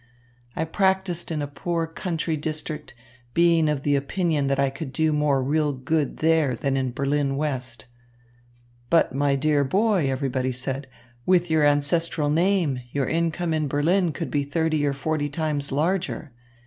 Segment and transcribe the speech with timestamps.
[0.55, 2.95] I practised in a poor country district,
[3.35, 7.37] being of the opinion that I could do more real good there than in Berlin
[7.37, 7.85] West.
[8.89, 10.87] 'But, my dear boy,' everybody said,
[11.27, 16.31] 'with your ancestral name, your income in Berlin could be thirty or forty times larger.'